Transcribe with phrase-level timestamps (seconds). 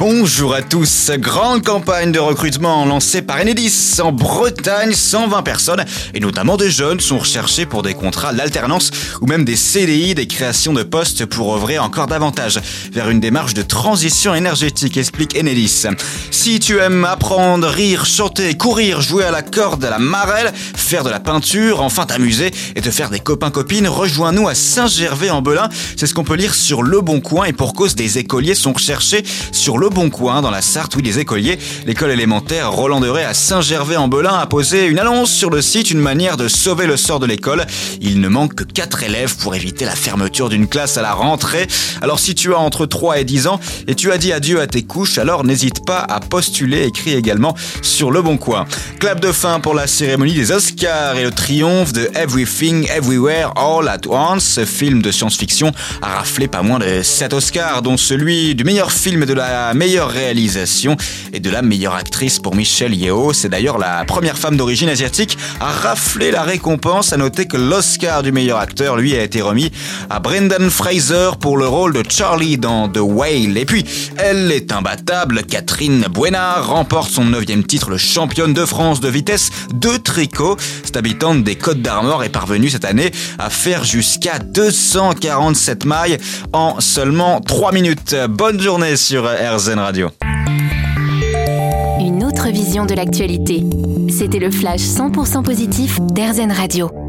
[0.00, 1.10] Bonjour à tous.
[1.18, 4.94] Grande campagne de recrutement lancée par Enedis en Bretagne.
[4.94, 5.84] 120 personnes,
[6.14, 10.26] et notamment des jeunes, sont recherchées pour des contrats d'alternance ou même des CDI, des
[10.26, 15.84] créations de postes pour œuvrer encore davantage vers une démarche de transition énergétique, explique Enedis.
[16.30, 21.04] Si tu aimes apprendre, rire, chanter, courir, jouer à la corde, à la marelle, faire
[21.04, 25.68] de la peinture, enfin t'amuser et te faire des copains-copines, rejoins-nous à Saint-Gervais-en-Belin.
[25.98, 28.72] C'est ce qu'on peut lire sur Le Bon Coin et pour cause des écoliers sont
[28.72, 31.58] recherchés sur Le Bon Coin dans la Sarthe, oui, des écoliers.
[31.84, 36.36] L'école élémentaire Roland Deray à Saint-Gervais-en-Belin a posé une annonce sur le site, une manière
[36.36, 37.66] de sauver le sort de l'école.
[38.00, 41.66] Il ne manque que 4 élèves pour éviter la fermeture d'une classe à la rentrée.
[42.02, 44.66] Alors si tu as entre 3 et 10 ans et tu as dit adieu à
[44.66, 48.66] tes couches, alors n'hésite pas à postuler, écrit également sur Le Bon Coin.
[49.00, 53.88] Clap de fin pour la cérémonie des Oscars et le triomphe de Everything Everywhere All
[53.88, 54.44] at Once.
[54.44, 58.92] Ce film de science-fiction a raflé pas moins de 7 Oscars, dont celui du meilleur
[58.92, 60.94] film de la meilleure réalisation
[61.32, 63.32] et de la meilleure actrice pour Michelle Yeoh.
[63.32, 67.14] C'est d'ailleurs la première femme d'origine asiatique à rafler la récompense.
[67.14, 69.72] À noter que l'Oscar du meilleur acteur, lui, a été remis
[70.10, 73.56] à Brendan Fraser pour le rôle de Charlie dans The Whale.
[73.56, 73.86] Et puis,
[74.18, 75.44] elle est imbattable.
[75.44, 80.58] Catherine Buena remporte son neuvième titre, le championne de France de vitesse de tricot.
[80.84, 86.18] Cette habitante des Côtes d'Armor est parvenue cette année à faire jusqu'à 247 mailles
[86.52, 88.14] en seulement 3 minutes.
[88.28, 89.69] Bonne journée sur RZ
[92.00, 93.64] Une autre vision de l'actualité.
[94.08, 96.99] C'était le flash 100% positif d'Airzen Radio.